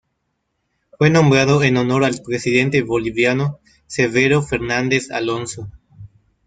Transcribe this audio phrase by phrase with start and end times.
[0.97, 5.69] Fue nombrado en honor al presidente boliviano Severo Fernández Alonso.